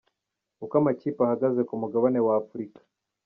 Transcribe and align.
Uko 0.63 0.73
amakipe 0.81 1.19
ahagaze 1.23 1.61
ku 1.67 1.73
mugabane 1.81 2.19
w'Afurika:. 2.27 2.79